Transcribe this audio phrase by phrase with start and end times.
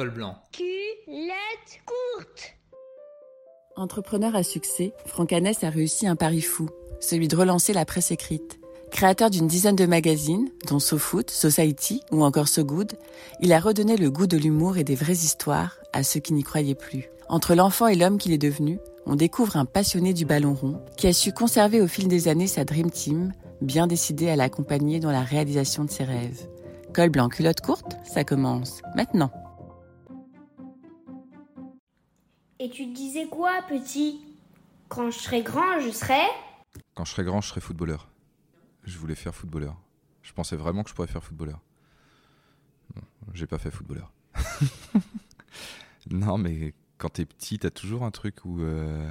[0.00, 0.34] col blanc.
[0.52, 2.54] Culotte courte.
[3.76, 8.10] Entrepreneur à succès, Franck Hanès a réussi un pari fou, celui de relancer la presse
[8.10, 8.58] écrite.
[8.90, 12.92] Créateur d'une dizaine de magazines, dont SoFoot, Society ou encore So Good,
[13.40, 16.44] il a redonné le goût de l'humour et des vraies histoires à ceux qui n'y
[16.44, 17.10] croyaient plus.
[17.28, 21.08] Entre l'enfant et l'homme qu'il est devenu, on découvre un passionné du ballon rond qui
[21.08, 25.12] a su conserver au fil des années sa Dream Team, bien décidé à l'accompagner dans
[25.12, 26.48] la réalisation de ses rêves.
[26.94, 29.30] Col blanc, culotte courte, ça commence maintenant.
[32.62, 34.20] Et tu te disais quoi, petit?
[34.88, 36.20] Quand je serai grand, je serai
[36.94, 38.08] Quand je serai grand, je serai footballeur.
[38.84, 39.76] Je voulais faire footballeur.
[40.22, 41.60] Je pensais vraiment que je pourrais faire footballeur.
[42.94, 44.12] Bon, j'ai pas fait footballeur.
[46.10, 48.60] non, mais quand t'es petit, t'as toujours un truc où.
[48.62, 49.10] euh,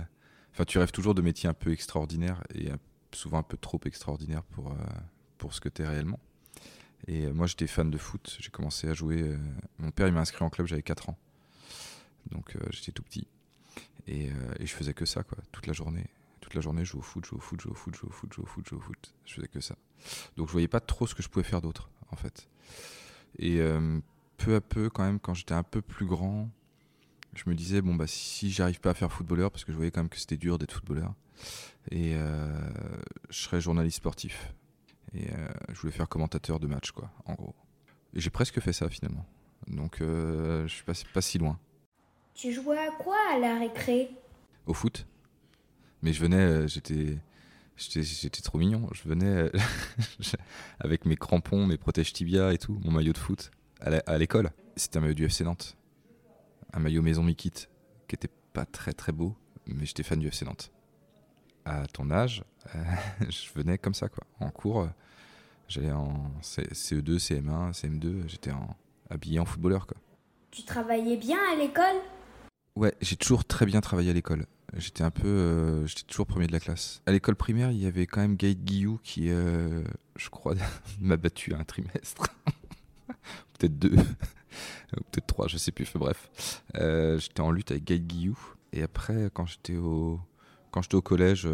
[0.51, 2.79] Enfin, tu rêves toujours de métiers un peu extraordinaires et un-
[3.13, 4.75] souvent un peu trop extraordinaires pour, euh,
[5.37, 6.19] pour ce que t'es réellement.
[7.07, 8.35] Et euh, moi, j'étais fan de foot.
[8.39, 9.21] J'ai commencé à jouer.
[9.21, 9.37] euh,
[9.79, 11.17] Mon père, il m'a inscrit en club, j'avais 4 ans.
[12.31, 13.27] Donc, euh, j'étais tout petit.
[14.09, 16.07] Et, euh, et je faisais que ça, quoi, toute la journée.
[16.41, 17.93] Toute la journée, je jouais au foot, je jouais au foot, je jouais au foot,
[17.93, 19.13] je jouais au foot, je jouais au foot, je jouais au foot.
[19.25, 19.75] Je faisais que ça.
[20.35, 22.49] Donc, je voyais pas trop ce que je pouvais faire d'autre, en fait.
[23.37, 23.99] Et euh,
[24.37, 26.49] peu à peu, quand même, quand j'étais un peu plus grand,
[27.35, 29.91] je me disais, bon, bah, si j'arrive pas à faire footballeur, parce que je voyais
[29.91, 31.13] quand même que c'était dur d'être footballeur,
[31.91, 32.69] et euh,
[33.29, 34.53] je serais journaliste sportif.
[35.13, 35.27] Et
[35.69, 37.55] je voulais faire commentateur de match, quoi, en gros.
[38.13, 39.25] Et j'ai presque fait ça, finalement.
[39.65, 41.59] Donc, je suis pas, pas si loin.
[42.39, 44.11] Tu jouais à quoi à la récré?
[44.65, 45.05] Au foot.
[46.01, 47.17] Mais je venais, euh, j'étais.
[47.75, 48.87] J'étais trop mignon.
[48.93, 49.49] Je venais euh,
[50.79, 54.51] avec mes crampons, mes protèges tibia et tout, mon maillot de foot à l'école.
[54.77, 55.75] C'était un maillot du FC Nantes.
[56.71, 57.67] Un maillot maison Mikit
[58.07, 60.71] qui était pas très très beau, mais j'étais fan du FC Nantes.
[61.65, 62.79] À ton âge, euh,
[63.29, 64.23] je venais comme ça quoi.
[64.39, 64.87] En cours,
[65.67, 68.77] j'allais en C- CE2, CM1, CM2, j'étais en,
[69.09, 69.97] habillé en footballeur quoi.
[70.51, 72.01] Tu travaillais bien à l'école?
[72.79, 74.45] Ouais, j'ai toujours très bien travaillé à l'école.
[74.77, 77.01] J'étais un peu, euh, j'étais toujours premier de la classe.
[77.07, 79.83] À l'école primaire, il y avait quand même Gaël Guillou qui, euh,
[80.15, 80.55] je crois,
[81.01, 82.29] m'a battu un trimestre,
[83.59, 85.83] peut-être deux, ou peut-être trois, je sais plus.
[85.83, 86.29] Enfin, bref,
[86.75, 88.39] Euh, j'étais en lutte avec Gaël Guillou.
[88.71, 90.21] Et après, quand j'étais au,
[90.71, 91.49] quand j'étais au collège,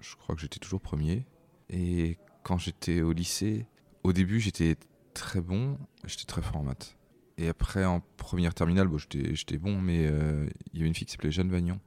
[0.00, 1.24] je crois que j'étais toujours premier.
[1.70, 3.66] Et quand j'étais au lycée,
[4.02, 4.74] au début, j'étais
[5.14, 6.96] très bon, j'étais très fort en maths.
[7.38, 10.94] Et après, en première terminale, bon, j'étais j'étais bon, mais euh, il y avait une
[10.94, 11.80] fille qui s'appelait Jeanne Vagnon,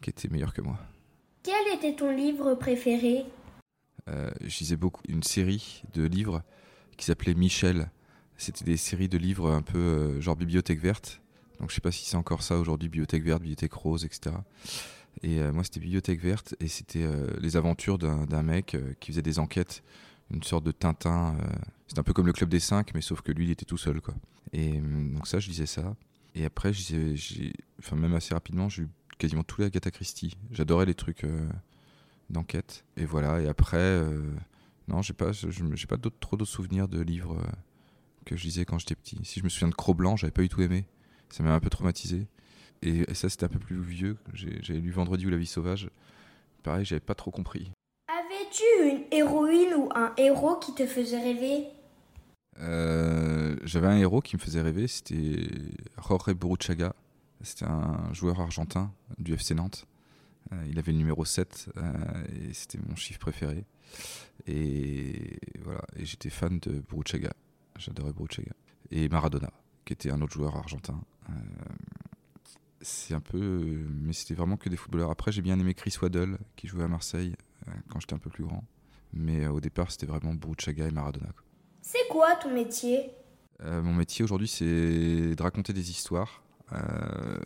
[0.00, 0.78] qui était meilleure que moi.
[1.42, 3.24] Quel était ton livre préféré?
[4.08, 6.42] Euh, je lisais beaucoup une série de livres
[6.96, 7.90] qui s'appelait Michel.
[8.36, 11.20] C'était des séries de livres un peu euh, genre bibliothèque verte.
[11.58, 14.36] Donc je sais pas si c'est encore ça aujourd'hui, bibliothèque verte, bibliothèque rose, etc.
[15.22, 17.06] Et euh, moi c'était bibliothèque verte et c'était
[17.38, 19.82] les aventures d'un mec qui faisait des enquêtes,
[20.30, 21.36] une sorte de Tintin.
[21.90, 23.76] C'était un peu comme le club des cinq, mais sauf que lui il était tout
[23.76, 24.14] seul quoi.
[24.52, 25.96] Et euh, donc ça je lisais ça.
[26.36, 30.38] Et après j'ai, enfin même assez rapidement, j'ai eu quasiment tous les Agatha Christie.
[30.52, 31.24] J'adorais les trucs.
[31.24, 31.48] euh,
[32.30, 32.84] d'enquête.
[32.96, 33.40] Et voilà.
[33.40, 34.22] Et après, euh,
[34.88, 37.50] non, j'ai pas, j'ai pas trop d'autres souvenirs de livres euh,
[38.24, 39.18] que je lisais quand j'étais petit.
[39.24, 40.86] Si je me souviens de Cro-Blanc, j'avais pas eu tout aimé.
[41.28, 42.26] Ça m'a un peu traumatisé.
[42.82, 44.16] Et, et ça, c'était un peu plus vieux.
[44.32, 45.90] J'avais lu Vendredi ou La vie sauvage.
[46.62, 47.72] Pareil, j'avais pas trop compris.
[48.08, 51.64] Avais-tu une héroïne ou un héros qui te faisait rêver?
[52.60, 55.48] Euh, j'avais un héros qui me faisait rêver, c'était
[56.06, 56.94] Jorge Buruchaga.
[57.42, 59.86] C'était un joueur argentin du FC Nantes.
[60.52, 63.64] Euh, il avait le numéro 7 euh, et c'était mon chiffre préféré.
[64.46, 67.32] Et voilà, et j'étais fan de Buruchaga.
[67.78, 68.52] J'adorais Buruchaga.
[68.90, 69.52] Et Maradona,
[69.84, 71.00] qui était un autre joueur argentin.
[72.82, 73.86] C'est un peu.
[73.90, 75.10] Mais c'était vraiment que des footballeurs.
[75.10, 77.36] Après, j'ai bien aimé Chris Waddle, qui jouait à Marseille
[77.88, 78.64] quand j'étais un peu plus grand.
[79.12, 81.28] Mais au départ, c'était vraiment Buruchaga et Maradona.
[81.82, 83.10] C'est quoi ton métier?
[83.62, 84.64] Euh, mon métier aujourd'hui, c'est
[85.34, 86.42] de raconter des histoires.
[86.72, 87.38] Euh,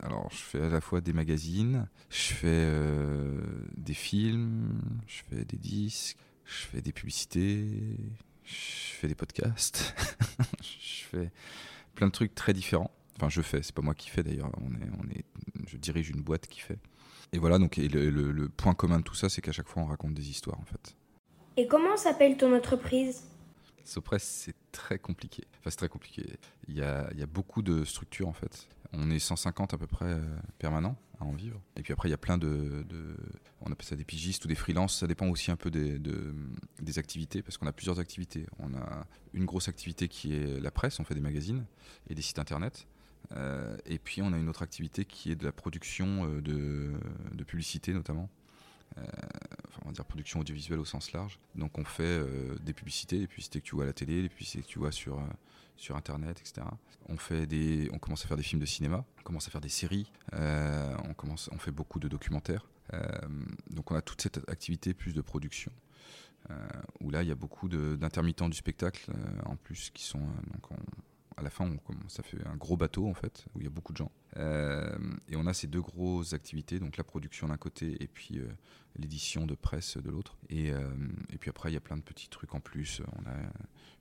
[0.00, 3.40] alors, je fais à la fois des magazines, je fais euh,
[3.76, 7.66] des films, je fais des disques, je fais des publicités,
[8.44, 9.94] je fais des podcasts,
[10.62, 11.30] je fais
[11.94, 12.90] plein de trucs très différents.
[13.16, 14.50] Enfin, je fais, c'est pas moi qui fais d'ailleurs.
[14.60, 15.24] On est, on est,
[15.68, 16.78] je dirige une boîte qui fait.
[17.32, 19.68] Et voilà, donc et le, le- le point commun de tout ça, c'est qu'à chaque
[19.68, 20.96] fois, on raconte des histoires en fait.
[21.56, 23.22] Et comment s'appelle ton entreprise?
[23.84, 25.44] Sopress, c'est très compliqué.
[25.60, 26.24] Enfin, c'est très compliqué.
[26.68, 28.68] Il y, a, beaucoup de structures en fait.
[28.92, 31.60] On est 150 à peu près euh, permanents à en vivre.
[31.76, 32.84] Et puis après, il y a plein de,
[33.60, 34.98] On appelle ça des pigistes ou des freelances.
[34.98, 36.34] Ça dépend aussi un peu des, de-
[36.80, 38.46] des activités parce qu'on a plusieurs activités.
[38.58, 40.98] On a une grosse activité qui est la presse.
[41.00, 41.64] On fait des magazines
[42.08, 42.86] et des sites internet.
[43.32, 47.44] Euh, et puis on a une autre activité qui est de la production euh, de
[47.44, 48.28] publicité notamment.
[48.96, 51.38] On va dire production audiovisuelle au sens large.
[51.54, 52.20] Donc on fait
[52.62, 54.92] des publicités, des publicités que tu vois à la télé, des publicités que tu vois
[54.92, 55.20] sur,
[55.76, 56.66] sur Internet, etc.
[57.08, 59.60] On, fait des, on commence à faire des films de cinéma, on commence à faire
[59.60, 62.66] des séries, on, commence, on fait beaucoup de documentaires.
[63.70, 65.72] donc on a toute cette activité plus de production.
[67.00, 69.10] où là il y a beaucoup d'intermittents du spectacle
[69.44, 70.70] en plus qui sont donc
[71.36, 71.68] à la fin,
[72.08, 74.10] ça fait un gros bateau en fait, où il y a beaucoup de gens.
[74.36, 74.96] Euh,
[75.28, 78.48] et on a ces deux grosses activités, donc la production d'un côté et puis euh,
[78.96, 80.36] l'édition de presse de l'autre.
[80.50, 80.90] Et, euh,
[81.32, 83.00] et, puis après, il y a plein de petits trucs en plus.
[83.18, 83.34] On a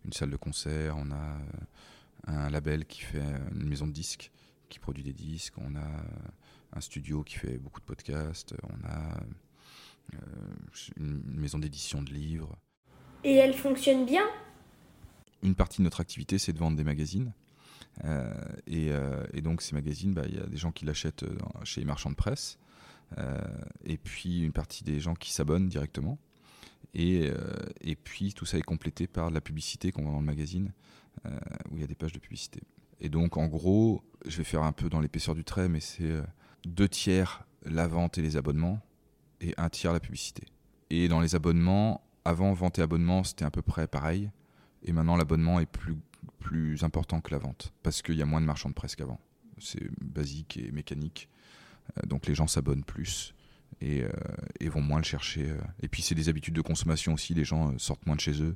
[0.05, 1.37] une salle de concert, on a
[2.25, 4.31] un label qui fait une maison de disques,
[4.69, 6.05] qui produit des disques, on a
[6.73, 9.19] un studio qui fait beaucoup de podcasts, on a
[10.97, 12.57] une maison d'édition de livres.
[13.23, 14.23] Et elle fonctionne bien?
[15.43, 17.33] Une partie de notre activité, c'est de vendre des magazines.
[18.05, 18.33] Euh,
[18.71, 21.81] euh, et, donc ces magazines, bah, il y a des gens qui l'achètent euh, chez
[21.81, 22.57] les marchands de presse,
[23.85, 26.17] et puis une partie des gens qui s'abonnent directement.
[26.95, 27.31] Et,
[27.81, 30.71] et, puis tout ça est complété par la publicité qu'on vend dans le magazine,
[31.69, 32.61] où il y a des pages de publicité.
[32.99, 36.11] Et donc en gros, je vais faire un peu dans l'épaisseur du trait, mais c'est
[36.65, 38.79] deux tiers la vente et les abonnements,
[39.41, 40.47] et un tiers la publicité.
[40.89, 44.31] Et dans les abonnements, avant vente et abonnement, c'était à peu près pareil.
[44.83, 45.97] Et maintenant, l'abonnement est plus,
[46.43, 49.19] plus important que la vente parce qu'il y a moins de marchands de presse qu'avant.
[49.59, 51.29] C'est basique et mécanique.
[51.97, 53.33] Euh, donc les gens s'abonnent plus
[53.81, 55.49] et, euh, vont moins le chercher.
[55.49, 55.57] Euh.
[55.81, 57.33] Et puis c'est des habitudes de consommation aussi.
[57.33, 58.55] Les gens sortent moins de chez eux,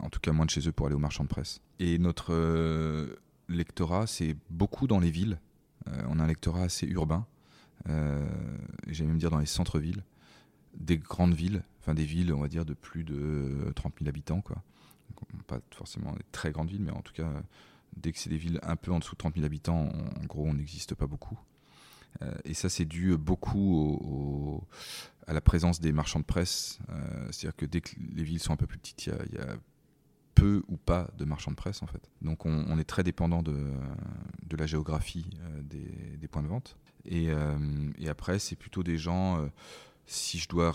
[0.00, 1.60] en tout cas moins de chez eux pour aller aux marchands de presse.
[1.78, 2.34] Et notre
[3.48, 5.38] lectorat, c'est beaucoup dans les villes.
[6.08, 7.26] on a un lectorat assez urbain.
[7.86, 10.04] J'aime même dire dans les centres-villes,
[10.74, 14.40] des grandes villes, enfin des villes, on va dire, de plus de 30 000 habitants,
[14.40, 14.62] quoi
[15.46, 17.30] pas forcément des très grandes villes, mais en tout cas,
[17.96, 20.46] dès que c'est des villes un peu en dessous de 30 000 habitants, en gros,
[20.46, 21.38] on n'existe pas beaucoup.
[22.22, 24.64] Euh, et ça, c'est dû beaucoup
[25.26, 26.78] à la présence des marchands de presse.
[26.88, 29.56] Euh, c'est-à-dire que dès que les villes sont un peu plus petites, il y, a
[30.34, 32.08] peu ou pas de marchands de presse en fait.
[32.22, 33.72] Donc on, est très dépendant de,
[34.56, 36.76] la géographie euh, des, points de vente.
[37.04, 37.30] Et
[38.08, 39.48] après, c'est plutôt des gens,
[40.06, 40.74] si je dois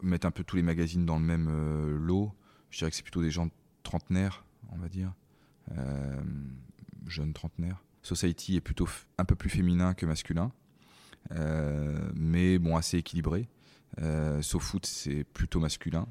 [0.00, 2.32] mettre un peu tous les magazines dans le même lot,
[2.72, 3.48] je dirais que c'est plutôt des gens
[3.84, 5.12] trentenaires, on va dire,
[5.76, 6.20] euh,
[7.06, 7.84] jeunes trentenaires.
[8.02, 8.88] Society est plutôt
[9.18, 10.50] un peu plus féminin que masculin,
[11.30, 13.48] euh, mais bon, assez équilibré.
[14.00, 14.42] Euh,
[14.82, 16.08] c'est plutôt masculin.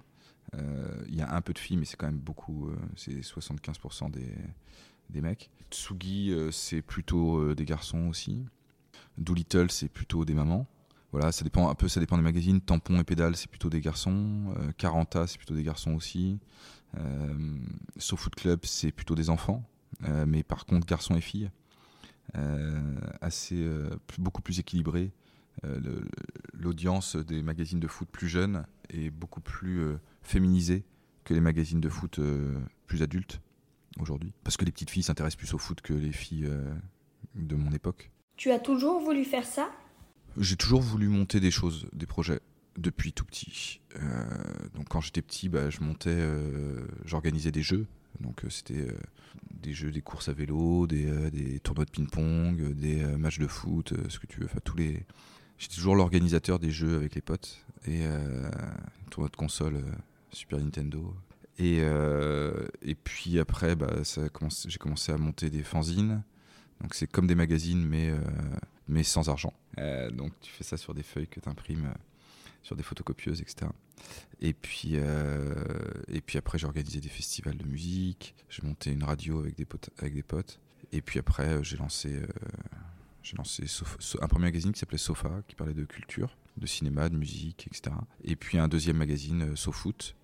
[0.55, 4.11] Euh, il y a un peu de filles, mais c'est quand même beaucoup, c'est 75%
[4.11, 4.33] des,
[5.09, 5.49] des mecs.
[5.69, 8.45] Tsugi, c'est plutôt des garçons aussi.
[9.17, 10.67] Doolittle, c'est plutôt des mamans.
[11.11, 12.61] Voilà, ça dépend un peu, ça dépend des magazines.
[12.61, 14.53] Tampon et Pédale, c'est plutôt des garçons.
[14.57, 16.39] Euh, Caranta, c'est plutôt des garçons aussi.
[16.97, 17.57] Euh,
[17.99, 19.63] Foot Club, c'est plutôt des enfants,
[20.03, 21.49] euh, mais par contre garçons et filles,
[22.35, 23.65] euh, assez
[24.17, 25.11] beaucoup plus équilibré.
[26.53, 30.83] L'audience des magazines de foot plus jeunes est beaucoup plus féminisée
[31.23, 32.19] que les magazines de foot
[32.87, 33.41] plus adultes
[33.99, 36.49] aujourd'hui, parce que les petites filles s'intéressent plus au foot que les filles
[37.35, 38.11] de mon époque.
[38.37, 39.69] Tu as toujours voulu faire ça?
[40.37, 42.39] J'ai toujours voulu monter des choses, des projets
[42.77, 43.81] depuis tout petit.
[43.97, 44.23] Euh,
[44.75, 47.87] donc quand j'étais petit, bah, je montais, euh, j'organisais des jeux.
[48.19, 48.87] Donc euh, c'était
[49.61, 54.19] des jeux, des courses à vélo, des, tournois de ping-pong, des matchs de foot, ce
[54.19, 54.45] que tu veux.
[54.45, 55.05] Enfin tous les.
[55.57, 58.01] J'étais toujours l'organisateur des jeux avec les potes et
[59.11, 59.79] tournois de console,
[60.31, 61.15] Super Nintendo.
[61.59, 61.81] Et,
[62.81, 66.23] et puis après, bah, j'ai commencé à monter des fanzines.
[66.81, 68.11] Donc c'est comme des magazines, mais
[68.87, 69.53] mais sans argent.
[69.77, 71.97] Euh, donc tu fais ça sur des feuilles que tu imprimes euh,
[72.63, 73.71] sur des photocopieuses, etc.
[74.39, 75.53] Et puis, euh,
[76.07, 79.65] et puis après, j'ai organisé des festivals de musique, j'ai monté une radio avec des
[79.65, 79.89] potes.
[79.99, 80.59] Avec des potes
[80.91, 82.21] et puis après, j'ai lancé,
[83.23, 83.63] j'ai lancé
[84.19, 87.95] un premier magazine qui s'appelait Sofa, qui parlait de culture, de cinéma, de musique, etc.
[88.25, 90.15] Et puis un deuxième magazine, SoFoot.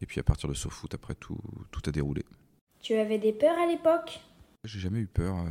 [0.00, 1.40] Et puis à partir de SoFoot, après, tout,
[1.72, 2.24] tout a déroulé.
[2.80, 4.20] Tu avais des peurs à l'époque?
[4.62, 5.44] J'ai jamais eu peur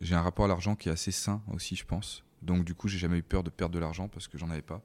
[0.00, 2.24] j'ai un rapport à l'argent qui est assez sain aussi, je pense.
[2.42, 4.62] Donc du coup, j'ai jamais eu peur de perdre de l'argent parce que j'en avais
[4.62, 4.82] pas.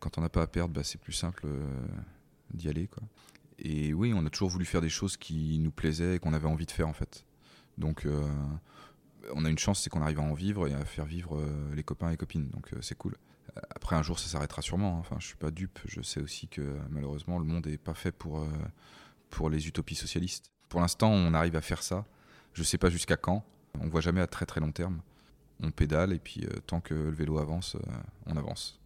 [0.00, 1.86] Quand on n'a pas à perdre, bah, c'est plus simple euh,
[2.52, 2.88] d'y aller.
[3.58, 6.48] Et oui, on a toujours voulu faire des choses qui nous plaisaient et qu'on avait
[6.48, 7.24] envie de faire en fait.
[7.76, 8.28] Donc euh,
[9.32, 11.74] on a une chance, c'est qu'on arrive à en vivre et à faire vivre euh,
[11.74, 12.48] les copains et copines.
[12.48, 13.16] Donc c'est cool.
[13.70, 14.96] Après un jour, ça s'arrêtera sûrement.
[14.96, 15.00] Hein.
[15.00, 15.78] Enfin, je suis pas dupe.
[15.84, 18.44] Je sais aussi que malheureusement, le monde n'est pas fait pour
[19.30, 20.50] pour les utopies socialistes.
[20.68, 22.04] Pour l'instant, on arrive à faire ça.
[22.52, 23.44] Je sais pas jusqu'à quand.
[23.82, 25.00] On voit jamais à très très long terme.
[25.62, 27.92] On pédale et puis euh, tant que le vélo avance, euh,
[28.26, 28.78] on avance.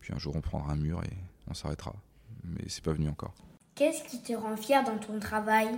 [0.00, 1.16] Puis un jour on prendra un mur et
[1.48, 1.94] on s'arrêtera.
[2.44, 3.34] Mais c'est pas venu encore.
[3.74, 5.68] Qu'est-ce qui te rend fier dans ton travail?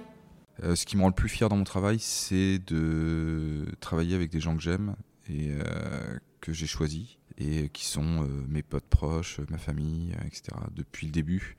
[0.64, 4.30] Euh, Ce qui me rend le plus fier dans mon travail, c'est de travailler avec
[4.30, 4.96] des gens que j'aime
[5.28, 5.52] et
[6.40, 10.56] que j'ai choisis et qui sont mes potes proches, ma famille, etc.
[10.74, 11.56] depuis le début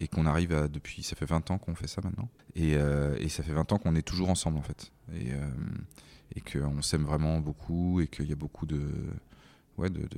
[0.00, 3.28] et qu'on arrive à depuis ça fait 20 ans qu'on fait ça maintenant et, et
[3.28, 5.30] ça fait 20 ans qu'on est toujours ensemble en fait et,
[6.34, 8.90] et qu'on s'aime vraiment beaucoup et qu'il y a beaucoup de
[9.76, 10.08] ouais de,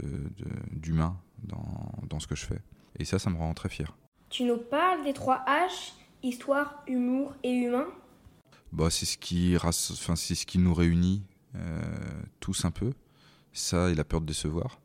[0.72, 2.60] d'humain dans, dans ce que je fais.
[2.98, 3.96] Et ça ça me rend très fier.
[4.28, 7.86] Tu nous parles des trois H, histoire, humour et humain?
[8.72, 11.22] Bah, c'est ce qui enfin, ce qui nous réunit
[11.54, 11.80] euh,
[12.40, 12.92] tous un peu.
[13.52, 14.80] Ça et la peur de décevoir.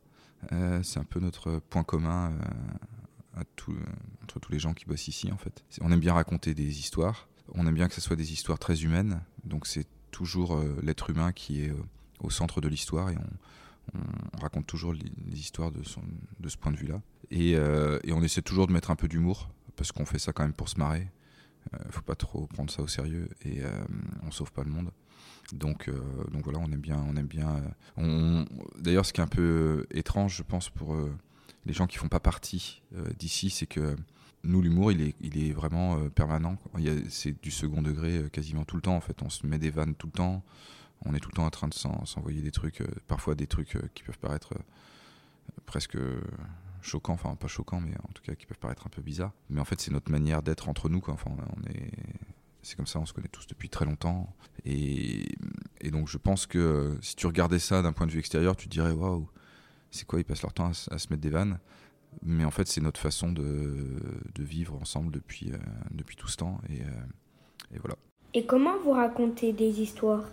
[0.52, 3.76] Euh, c'est un peu notre point commun euh, à tout,
[4.22, 5.64] entre tous les gens qui bossent ici en fait.
[5.80, 7.28] On aime bien raconter des histoires.
[7.54, 9.20] On aime bien que ce soit des histoires très humaines.
[9.44, 11.72] Donc c'est toujours l'être humain qui est
[12.20, 16.76] au centre de l'histoire et on, on, raconte toujours les, histoires de, ce point de
[16.76, 17.00] vue là
[17.30, 17.56] et,
[18.12, 20.68] on essaie toujours de mettre un peu d'humour parce qu'on fait ça quand même pour
[20.68, 21.08] se marrer
[21.74, 23.70] euh, faut pas trop prendre ça au sérieux et euh,
[24.26, 24.90] on sauve pas le monde.
[25.52, 26.00] Donc, euh,
[26.42, 27.62] voilà, on aime bien, on aime bien.
[28.78, 30.96] D'ailleurs, ce qui est un peu étrange, je pense, pour
[31.66, 32.80] les gens qui font pas partie
[33.18, 33.96] d'ici, c'est que
[34.44, 36.56] nous, l'humour, il est, il est vraiment permanent.
[37.08, 38.96] C'est du second degré quasiment tout le temps.
[38.96, 40.42] En fait, on se met des vannes tout le temps.
[41.04, 44.02] On est tout le temps en train de s'envoyer des trucs, parfois des trucs qui
[44.02, 44.54] peuvent paraître
[45.66, 45.96] presque
[46.82, 49.32] choquants, enfin pas choquants, mais en tout cas qui peuvent paraître un peu bizarres.
[49.50, 51.00] Mais en fait, c'est notre manière d'être entre nous.
[51.00, 51.14] Quoi.
[51.14, 51.90] Enfin, on est,
[52.62, 54.34] c'est comme ça, on se connaît tous depuis très longtemps.
[54.64, 55.34] Et,
[55.80, 58.68] et donc, je pense que si tu regardais ça d'un point de vue extérieur, tu
[58.68, 59.28] te dirais waouh,
[59.90, 61.58] c'est quoi Ils passent leur temps à, se mettre des vannes.
[62.22, 64.00] Mais en fait, c'est notre façon de,
[64.34, 65.58] de, vivre ensemble depuis, euh,
[65.90, 66.60] depuis tout ce temps.
[66.68, 67.96] Et, euh, et voilà.
[68.34, 70.24] Et comment vous racontez des histoires?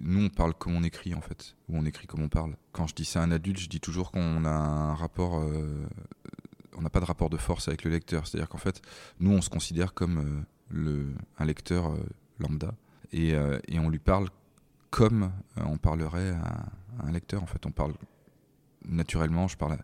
[0.00, 2.56] Nous, on parle comme on écrit en fait, ou on écrit comme on parle.
[2.72, 5.86] Quand je dis ça à un adulte, je dis toujours qu'on a un rapport, euh,
[6.76, 8.26] on n'a pas de rapport de force avec le lecteur.
[8.26, 8.82] C'est-à-dire qu'en fait,
[9.20, 11.96] nous, on se considère comme le, un lecteur
[12.40, 12.74] lambda,
[13.12, 13.34] et,
[13.68, 14.28] et, on lui parle
[14.90, 16.66] comme on parlerait à,
[17.06, 17.42] un lecteur.
[17.42, 17.94] En fait, on parle
[18.86, 19.48] naturellement.
[19.48, 19.78] Je parle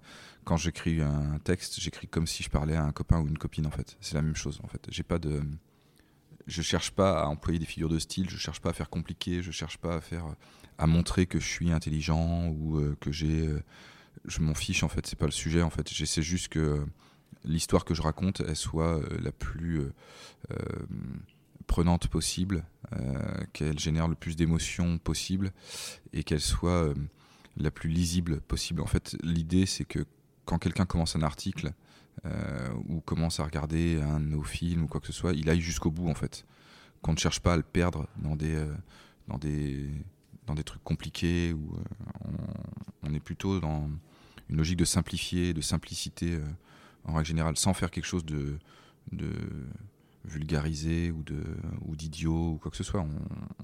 [0.44, 3.66] quand j'écris un texte, j'écris comme si je parlais à un copain ou une copine.
[3.66, 4.60] En fait, c'est la même chose.
[4.64, 5.42] En fait, j'ai pas de
[6.46, 9.42] je cherche pas à employer des figures de style, je cherche pas à faire compliqué,
[9.42, 10.24] je cherche pas à faire
[10.78, 13.62] à montrer que je suis intelligent ou euh, que j'ai euh,
[14.24, 16.84] je m'en fiche en fait, c'est pas le sujet en fait, j'essaie juste que
[17.44, 19.82] l'histoire que je raconte elle soit euh, la plus
[21.66, 22.64] prenante possible,
[23.52, 25.52] qu'elle génère le plus d'émotions possible
[26.12, 26.92] et qu'elle soit
[27.56, 28.80] la plus lisible possible.
[28.80, 30.04] En fait, l'idée c'est que
[30.44, 31.72] quand quelqu'un commence un article,
[32.26, 35.48] euh, ou commence à regarder un de nos films ou quoi que ce soit, il
[35.48, 36.44] aille jusqu'au bout en fait.
[37.00, 38.74] Qu'on ne cherche pas à le perdre dans des, euh,
[39.26, 39.88] dans des,
[40.46, 42.30] dans des trucs compliqués, ou euh,
[43.04, 43.88] on, est plutôt dans
[44.50, 46.38] une logique de simplifier, de simplicité
[47.04, 48.58] en règle générale, sans faire quelque chose de,
[50.24, 51.24] vulgarisé ou
[51.86, 53.06] ou d'idiot ou quoi que ce soit.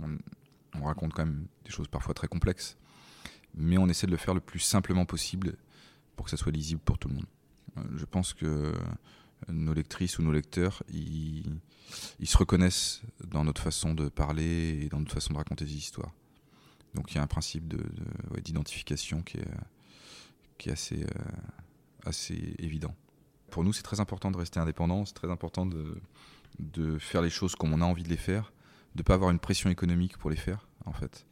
[0.01, 2.79] On, raconte quand même des choses parfois très complexes,
[3.57, 5.57] mais on essaie de le faire le plus simplement possible
[6.15, 7.27] pour que ça soit lisible pour tout le monde
[7.97, 8.73] je pense que
[9.49, 11.61] nos lectrices ou nos lecteurs, ils,
[12.25, 16.13] se reconnaissent dans notre façon de parler et dans notre façon de raconter des histoires.
[16.95, 17.75] Donc il y a un principe
[18.43, 19.23] d'identification de,
[20.59, 21.07] qui, est, euh,
[22.05, 22.95] assez évident.
[23.51, 27.55] Pour nous, c'est très important de rester indépendant, c'est très important de faire les choses
[27.55, 28.53] comme on a envie de les faire,
[28.95, 31.27] de ne pas avoir une pression économique pour les faire, en fait.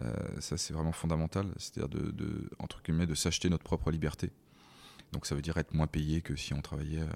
[0.00, 4.30] Euh, ça, c'est vraiment fondamental, c'est-à-dire de, entre guillemets, de s'acheter notre propre liberté.
[5.12, 7.12] Donc ça veut dire être moins payé que si on travaillait euh,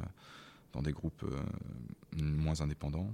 [0.73, 1.43] dans des groupes euh,
[2.21, 3.13] moins indépendants.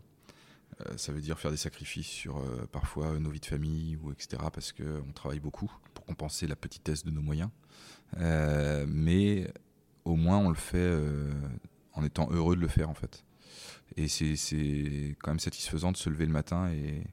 [0.96, 4.42] Ça veut dire faire des sacrifices sur parfois nos vies de famille ou etc.
[4.52, 7.50] parce qu'on travaille beaucoup pour compenser la petitesse de nos moyens.
[8.16, 9.52] mais
[10.04, 10.98] au moins on le fait
[11.92, 13.22] en étant heureux de le faire en fait.
[13.96, 17.04] Et c'est quand même satisfaisant de se lever le matin et,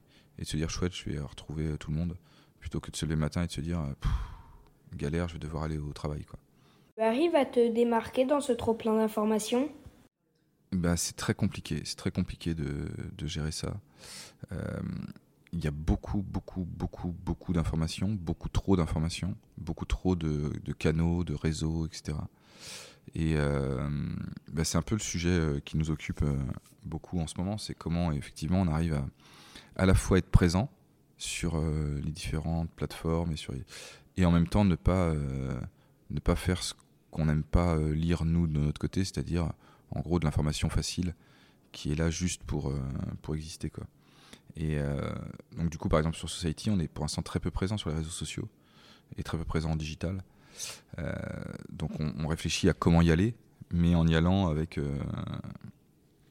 [0.44, 2.16] de se dire chouette, je vais retrouver tout le monde,
[2.58, 3.82] plutôt que de se lever le matin et de se dire
[4.94, 6.24] galère, je vais devoir aller au travail.
[6.24, 6.38] Quoi.
[6.96, 9.70] Tu arrives à te démarquer dans ce trop plein d'informations?
[10.72, 13.80] Bah, C'est très compliqué, c'est très compliqué de, de gérer ça.
[14.52, 14.80] Euh,
[15.52, 20.72] il y a beaucoup, beaucoup, beaucoup, beaucoup d'informations, beaucoup trop d'informations, beaucoup trop de, de,
[20.72, 22.16] canaux, de réseaux, etc.
[23.14, 23.88] Et euh,
[24.52, 26.24] bah, c'est un peu le sujet euh, qui nous occupe
[26.84, 29.06] beaucoup en ce moment, c'est comment effectivement on arrive à
[29.76, 30.70] à la fois être présent
[31.16, 33.32] sur les différentes plateformes
[34.16, 36.74] et, en même temps ne pas, ne pas faire ce
[37.10, 39.52] qu'on n'aime pas euh, lire nous de notre côté, c'est-à-dire
[39.90, 41.14] en gros de l'information facile
[41.72, 42.80] qui est là juste pour, euh,
[43.22, 43.70] pour exister.
[43.70, 43.84] Quoi.
[44.56, 45.12] Et euh,
[45.56, 47.90] donc du coup, par exemple, sur Society, on est pour l'instant très peu présent sur
[47.90, 48.48] les réseaux sociaux
[49.16, 50.22] et très peu présent en digital.
[51.70, 53.34] Donc on, réfléchit à comment y aller,
[53.70, 54.78] mais en y allant avec,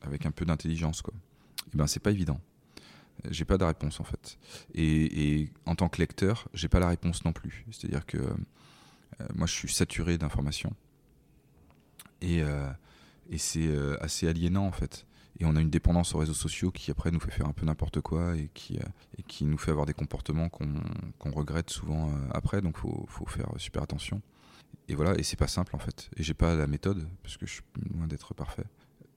[0.02, 1.02] avec un peu d'intelligence.
[1.02, 1.14] Quoi.
[1.74, 2.40] Et ben c'est pas évident.
[3.30, 4.38] J'ai pas de réponse en fait.
[4.76, 7.66] Et, en tant que lecteur, j'ai pas la réponse non plus.
[7.72, 8.20] C'est-à-dire que
[9.34, 10.74] moi, je suis saturé d'informations.
[12.22, 12.44] Et,
[13.30, 13.70] et c'est
[14.02, 15.06] assez aliénant, en fait
[15.40, 17.66] et on a une dépendance aux réseaux sociaux qui après nous fait faire un peu
[17.66, 18.78] n'importe quoi et qui,
[19.18, 23.50] et qui nous fait avoir des comportements qu'on regrette souvent après, donc faut, faut faire
[23.58, 24.22] super attention.
[24.90, 26.10] Et voilà, et c'est pas simple en fait.
[26.18, 28.66] Et j'ai pas la méthode, parce que je suis loin d'être parfait.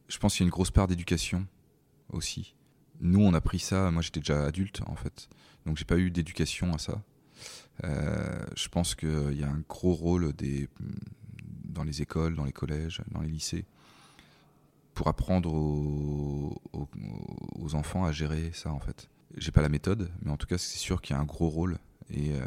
[0.08, 1.46] Je pense qu'il y a une grosse part d'éducation
[2.10, 2.54] aussi.
[3.00, 5.28] Nous, on a pris ça, moi j'étais déjà adulte en fait,
[5.66, 7.02] donc j'ai pas eu d'éducation à ça.
[7.84, 10.68] Euh, je pense qu'il y a un gros rôle des,
[11.64, 13.64] dans les écoles, dans les collèges, dans les lycées,
[14.94, 16.54] pour apprendre aux,
[17.74, 19.08] enfants à gérer ça en fait.
[19.36, 21.48] J'ai pas la méthode, mais en tout cas c'est sûr qu'il y a un gros
[21.48, 21.78] rôle
[22.14, 22.44] euh,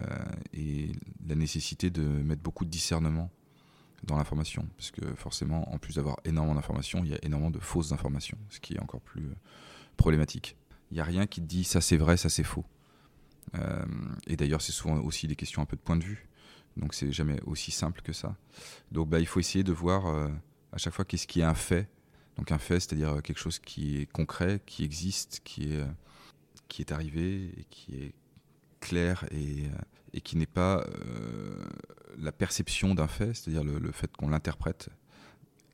[0.54, 0.92] et,
[1.28, 3.32] la nécessité de mettre beaucoup de discernement
[4.04, 7.60] dans l'information, parce que forcément, en plus d'avoir énormément d'informations, il y a énormément de
[7.60, 9.36] fausses informations, ce qui est encore plus euh,
[9.98, 10.56] problématique.
[10.92, 12.66] Il n'y a rien qui te dit ça c'est vrai, ça c'est faux.
[13.56, 13.84] Euh,
[14.28, 16.28] et d'ailleurs, c'est souvent aussi des questions un peu de point de vue,
[16.78, 18.36] donc c'est jamais aussi simple que ça.
[18.92, 20.06] Donc bah, il faut essayer de voir
[20.72, 21.90] à chaque fois qu'est-ce qui est un fait.
[22.38, 25.86] Donc un fait, c'est-à-dire quelque chose qui est concret, qui existe, qui est,
[26.68, 28.14] qui est arrivé et qui est
[28.82, 29.64] clair et,
[30.14, 31.64] et qui n'est pas euh,
[32.18, 34.90] la perception d'un fait, c'est-à-dire le, fait qu'on l'interprète.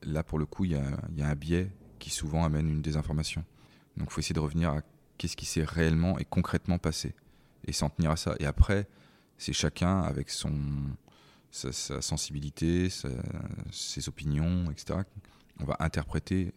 [0.03, 3.45] Là, pour le coup, il y, y a, un biais qui souvent amène une désinformation.
[3.97, 4.81] Donc il faut essayer de revenir à
[5.17, 7.13] qu'est-ce qui s'est réellement et concrètement passé
[7.67, 8.35] et s'en tenir à ça.
[8.39, 8.87] Et après,
[9.37, 10.55] c'est chacun avec son,
[11.51, 12.89] sa, sensibilité,
[13.71, 14.99] ses opinions, etc.
[15.59, 16.53] On va interpréter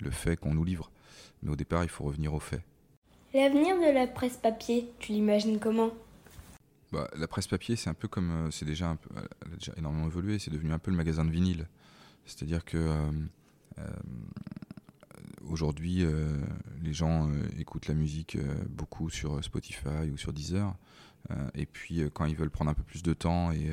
[0.00, 0.90] le fait qu'on nous livre.
[1.42, 2.62] Mais au départ, il faut revenir aux faits.
[3.34, 5.90] L'avenir de la presse papier, tu l'imagines comment?
[6.92, 8.30] Bah, La presse papier, c'est un peu comme.
[8.30, 9.10] Euh, c'est déjà, un peu,
[9.44, 11.66] elle a déjà énormément évolué, c'est devenu un peu le magasin de vinyle.
[12.24, 12.78] C'est-à-dire que.
[12.78, 13.10] Euh,
[13.78, 13.86] euh,
[15.48, 16.04] aujourd'hui,
[16.82, 18.36] les gens écoutent la musique
[18.68, 20.74] beaucoup sur Spotify ou sur Deezer.
[21.54, 23.70] et puis, quand ils veulent prendre un peu plus de temps et,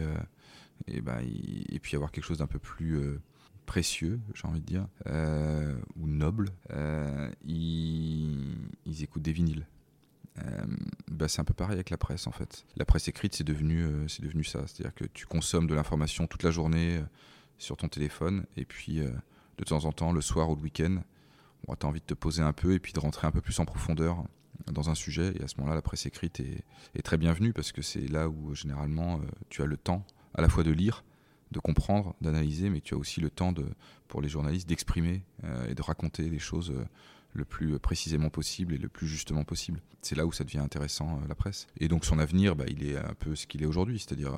[0.85, 3.17] et, bah, et puis avoir quelque chose d'un peu plus
[3.65, 8.57] précieux, j'ai envie de dire, euh, ou nobles, euh, ils,
[9.01, 9.67] écoutent des vinyles.
[10.39, 10.65] Euh,
[11.09, 12.65] bah c'est un peu pareil avec la presse en fait.
[12.75, 14.65] La presse écrite, c'est devenu, c'est devenu ça.
[14.65, 17.01] C'est-à-dire que tu consommes de l'information toute la journée
[17.57, 21.01] sur ton téléphone, et puis de temps en temps, le soir ou le week-end,
[21.67, 23.59] tu as envie de te poser un peu et puis de rentrer un peu plus
[23.59, 24.23] en profondeur
[24.71, 25.33] dans un sujet.
[25.39, 26.63] Et à ce moment-là, la presse écrite est,
[26.95, 30.49] est très bienvenue parce que c'est là où généralement tu as le temps à la
[30.49, 31.03] fois de lire,
[31.53, 33.53] de comprendre, d'analyser, mais tu as aussi le temps
[34.07, 36.85] pour les journalistes d'exprimer euh, et de raconter les choses euh,
[37.33, 39.81] le plus précisément possible et le plus justement possible.
[40.01, 41.67] C'est là où ça devient intéressant, euh, la presse.
[41.79, 44.33] Et donc son avenir, bah, il est un peu ce qu'il est aujourd'hui, c'est-à-dire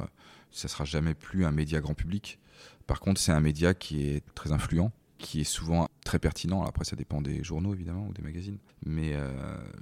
[0.52, 2.40] ça sera jamais plus un média grand public.
[2.86, 6.64] Par contre, c'est un média qui est très influent, qui est souvent très pertinent.
[6.64, 9.16] Après, ça dépend des journaux, évidemment, ou des magazines, mais,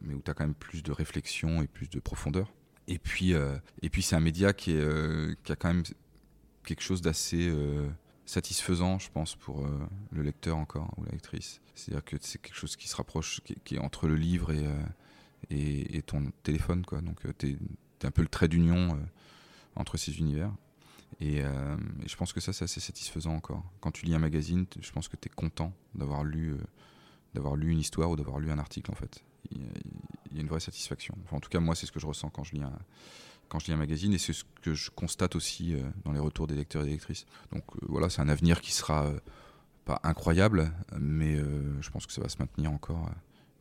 [0.02, 2.52] mais où tu as quand même plus de réflexion et plus de profondeur.
[2.88, 5.84] Et puis, et puis c'est un média qui a quand même
[6.63, 7.89] quelque chose d'assez euh,
[8.26, 11.62] satisfaisant, je pense, pour euh, le lecteur encore, ou la lectrice.
[11.76, 14.65] C'est-à-dire que c'est quelque chose qui se rapproche, qui, est entre le livre et,
[15.52, 17.02] euh, ton téléphone, quoi.
[17.02, 17.58] Donc, tu es,
[18.06, 18.99] un peu le trait d'union
[19.78, 20.52] entre ces univers.
[21.21, 21.41] Et,
[22.06, 23.63] je pense que ça, c'est assez satisfaisant encore.
[23.80, 26.58] Quand tu lis un magazine, je pense que tu es content d'avoir lu,
[27.34, 29.23] d'avoir lu une histoire ou d'avoir lu un article, en fait.
[29.52, 29.62] Il
[30.34, 31.15] y, a une vraie satisfaction.
[31.32, 32.78] En tout cas, moi, c'est ce que je ressens quand je lis un,
[33.53, 36.19] quand je lis un magazine et c'est ce que je constate aussi euh, dans les
[36.19, 37.27] retours des lecteurs et des lectrices.
[37.51, 39.19] Donc euh, voilà, c'est un avenir qui sera euh,
[39.85, 41.37] pas incroyable, mais
[41.81, 43.11] je pense que ça va se maintenir encore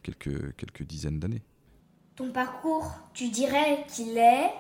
[0.02, 1.42] quelques, quelques dizaines d'années.
[2.14, 4.50] Ton parcours, tu dirais qu'il est?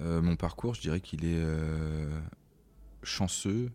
[0.00, 1.44] Mon parcours, je dirais qu'il est
[3.02, 3.70] chanceux,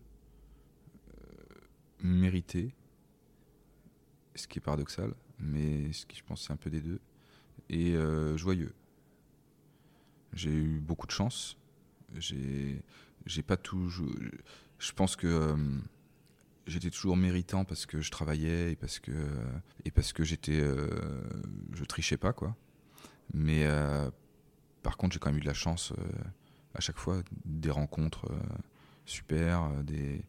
[2.00, 2.74] mérité,
[4.34, 7.00] ce qui est paradoxal, mais ce qui je pense c'est un peu des deux,
[7.70, 7.94] et
[8.34, 8.74] joyeux.
[10.32, 11.56] J'ai eu beaucoup de chance.
[12.16, 12.82] J'ai,
[13.46, 13.88] pas tout.
[13.88, 15.56] Je, pense que euh,
[16.66, 19.12] j'étais toujours méritant parce que je travaillais et parce que
[19.84, 21.22] et parce que j'étais, euh,
[21.72, 22.56] je trichais pas quoi.
[23.34, 24.10] Mais euh,
[24.82, 25.92] par contre, j'ai quand même eu de la chance
[26.74, 28.30] à chaque fois, des rencontres
[29.04, 30.22] super, de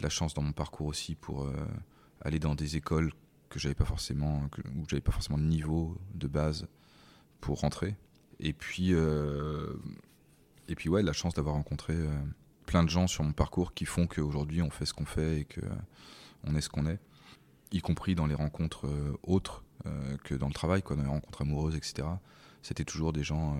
[0.00, 1.50] la chance dans mon parcours aussi pour
[2.20, 3.12] aller dans des écoles
[3.48, 4.42] que j'avais pas forcément,
[4.76, 6.68] où j'avais pas forcément de niveau de base
[7.40, 7.96] pour rentrer.
[8.40, 9.74] Et puis, euh,
[10.66, 12.08] et puis ouais, la chance d'avoir rencontré euh,
[12.64, 15.44] plein de gens sur mon parcours qui font qu'aujourd'hui on fait ce qu'on fait et
[15.44, 15.60] que
[16.44, 16.98] on est ce qu'on est,
[17.70, 19.62] y compris dans les rencontres euh, autres
[20.24, 22.06] que dans le travail, quoi, dans les rencontres amoureuses, etc.
[22.60, 23.56] C'était toujours des gens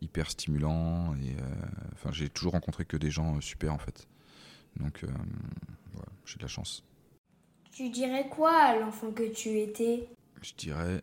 [0.00, 1.36] hyper stimulants et
[1.92, 4.08] enfin j'ai toujours rencontré que des gens super en fait.
[4.74, 5.06] Donc
[6.24, 6.82] j'ai de la chance.
[7.70, 10.08] Tu dirais quoi à l'enfant que tu étais?
[10.42, 11.00] Je dirais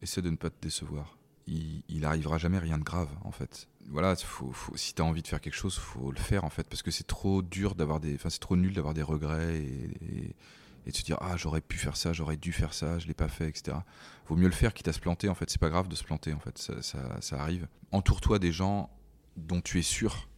[0.00, 3.68] essaie de ne pas te décevoir il, il arrivera jamais rien de grave en fait.
[3.88, 6.68] Voilà, faut, faut, si t'as envie de faire quelque chose, faut le faire en fait,
[6.68, 10.34] parce que c'est trop dur d'avoir des, enfin c'est trop nul d'avoir des regrets et,
[10.86, 13.28] de se dire ah j'aurais pu faire ça, j'aurais dû faire ça, je l'ai pas
[13.28, 13.76] fait, etc.
[14.28, 15.48] Vaut mieux le faire quitte à se planter en fait.
[15.48, 17.68] C'est pas grave de se planter en fait, ça arrive.
[17.92, 18.90] Entoure-toi des gens
[19.36, 20.28] dont tu es sûr,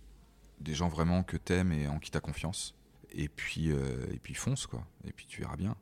[0.61, 2.75] des gens vraiment que t'aimes et en qui t'as confiance.
[3.15, 4.87] Et puis euh, et puis fonce quoi.
[5.05, 5.77] Et puis tu verras bien.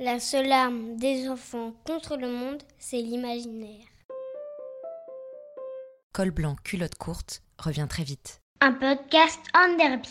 [0.00, 3.84] La seule arme des enfants contre le monde, c'est l'imaginaire.
[6.12, 8.40] Col blanc, culotte courte revient très vite.
[8.60, 10.08] Un podcast en derby.